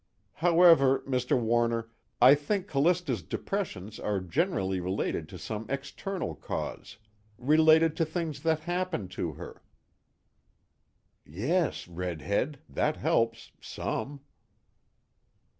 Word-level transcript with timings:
"However, 0.33 1.01
Mr. 1.01 1.39
Warner, 1.39 1.91
I 2.19 2.33
think 2.33 2.67
Callista's 2.67 3.21
depressions 3.21 3.99
are 3.99 4.19
generally 4.19 4.79
related 4.79 5.29
to 5.29 5.37
some 5.37 5.67
external 5.69 6.33
cause. 6.33 6.97
Related 7.37 7.95
to 7.97 8.05
things 8.05 8.41
that 8.41 8.61
happen 8.61 9.09
to 9.09 9.33
her." 9.33 9.61
_Yes, 11.29 11.87
Redhead, 11.87 12.57
that 12.67 12.97
helps 12.97 13.51
some. 13.61 14.21